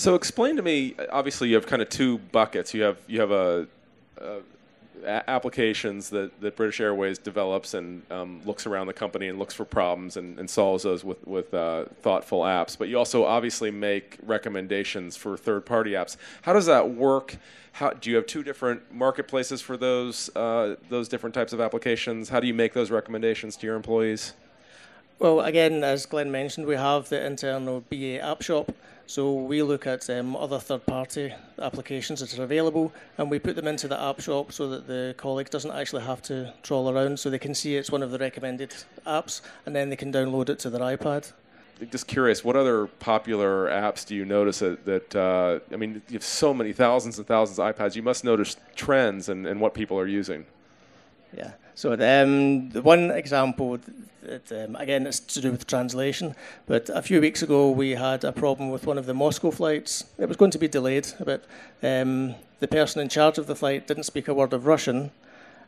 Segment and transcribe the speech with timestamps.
[0.00, 0.94] So explain to me.
[1.12, 2.72] Obviously, you have kind of two buckets.
[2.72, 3.66] You have you have a,
[4.16, 4.40] a
[5.04, 9.66] applications that, that British Airways develops and um, looks around the company and looks for
[9.66, 12.78] problems and, and solves those with, with uh, thoughtful apps.
[12.78, 16.16] But you also obviously make recommendations for third party apps.
[16.40, 17.36] How does that work?
[17.72, 22.30] How, do you have two different marketplaces for those uh, those different types of applications?
[22.30, 24.32] How do you make those recommendations to your employees?
[25.20, 28.72] Well, again, as Glenn mentioned, we have the internal BA App Shop,
[29.06, 33.66] so we look at um, other third-party applications that are available, and we put them
[33.66, 37.28] into the app shop so that the colleague doesn't actually have to trawl around, so
[37.28, 38.74] they can see it's one of the recommended
[39.06, 41.30] apps, and then they can download it to their iPad.
[41.90, 44.86] Just curious, what other popular apps do you notice that?
[44.86, 47.94] that uh, I mean, you have so many thousands and thousands of iPads.
[47.94, 50.46] You must notice trends and, and what people are using.
[51.36, 51.52] Yeah.
[51.74, 53.78] So um, the one example,
[54.22, 56.34] that, um, again, it's to do with translation.
[56.66, 60.04] But a few weeks ago, we had a problem with one of the Moscow flights.
[60.18, 61.44] It was going to be delayed, but
[61.82, 65.10] um, the person in charge of the flight didn't speak a word of Russian,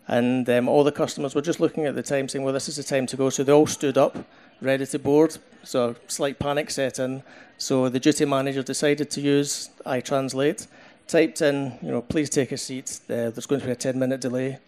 [0.06, 2.76] and um, all the customers were just looking at the time, saying, "Well, this is
[2.76, 4.18] the time to go." So they all stood up,
[4.60, 5.38] ready to board.
[5.62, 7.22] So slight panic set in.
[7.56, 10.66] So the duty manager decided to use iTranslate.
[11.06, 13.00] Typed in, you know, please take a seat.
[13.04, 14.58] Uh, there's going to be a 10-minute delay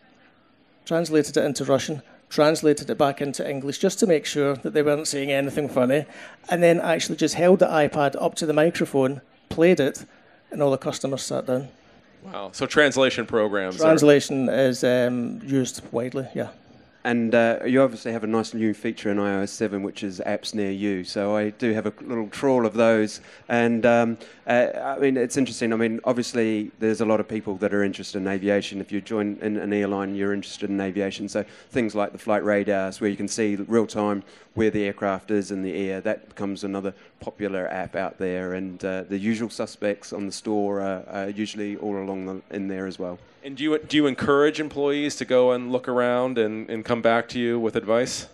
[0.84, 4.82] translated it into Russian, translated it back into English just to make sure that they
[4.82, 6.04] weren't saying anything funny,
[6.48, 10.04] and then actually just held the iPad up to the microphone, played it,
[10.50, 11.68] and all the customers sat down.
[12.24, 12.50] Wow.
[12.52, 13.76] So translation programs.
[13.76, 14.54] Translation are...
[14.54, 16.48] is um, used widely, yeah.
[17.04, 20.54] And uh, you obviously have a nice new feature in iOS 7, which is apps
[20.54, 21.04] near you.
[21.04, 23.20] So I do have a little trawl of those.
[23.50, 24.16] And um,
[24.46, 25.74] uh, I mean, it's interesting.
[25.74, 28.80] I mean, obviously, there's a lot of people that are interested in aviation.
[28.80, 31.28] If you join in an airline, you're interested in aviation.
[31.28, 34.22] So things like the flight radars, where you can see real time
[34.54, 38.54] where the aircraft is in the air, that becomes another popular app out there.
[38.54, 42.68] And uh, the usual suspects on the store are, are usually all along the, in
[42.68, 43.18] there as well.
[43.44, 47.02] And do you do you encourage employees to go and look around and, and come
[47.02, 48.28] back to you with advice?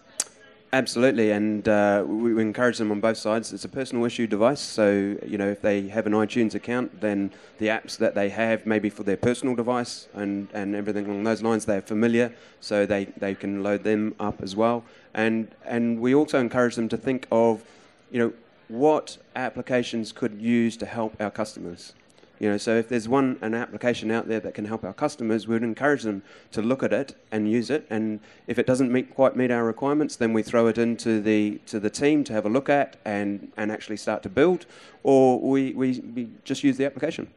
[0.75, 3.55] Absolutely, and uh, we, we, encourage them on both sides.
[3.55, 7.33] It's a personal issue device, so you know if they have an iTunes account, then
[7.57, 11.41] the apps that they have, maybe for their personal device and, and everything along those
[11.43, 14.85] lines, they're familiar, so they, they can load them up as well.
[15.15, 17.65] And and we also encourage them to think of,
[18.11, 18.33] you know,
[18.69, 21.95] what applications could use to help our customers.
[22.41, 25.47] You know, so if there's one an application out there that can help our customers,
[25.47, 27.87] we would encourage them to look at it and use it.
[27.91, 31.61] And if it doesn't meet, quite meet our requirements, then we throw it into the
[31.67, 34.65] to the team to have a look at and, and actually start to build,
[35.03, 37.29] or we, we, we just use the application.